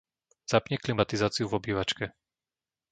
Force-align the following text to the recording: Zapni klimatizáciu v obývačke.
Zapni 0.51 0.75
klimatizáciu 0.83 1.45
v 1.47 1.55
obývačke. 1.61 2.05